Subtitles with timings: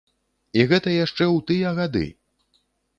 [0.59, 2.05] І гэта яшчэ ў тыя гады!